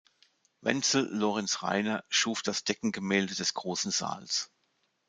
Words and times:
Wenzel 0.61 1.03
Lorenz 1.15 1.61
Reiner 1.61 2.03
schuf 2.09 2.41
das 2.41 2.63
Deckengemälde 2.63 3.35
des 3.35 3.53
großen 3.53 3.91
Saals. 3.91 4.49